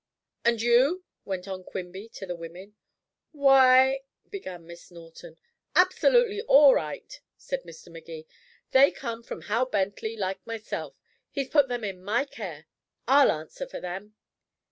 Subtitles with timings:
[0.43, 2.73] "And you?" went on Quimby to the women.
[3.33, 3.99] "Why"
[4.31, 5.37] began Miss Norton.
[5.75, 7.89] "Absolutely all right," said Mr.
[7.91, 8.25] Magee.
[8.71, 10.95] "They come from Hal Bentley, like myself.
[11.29, 12.65] He's put them in my care.
[13.07, 14.15] I'll answer for them."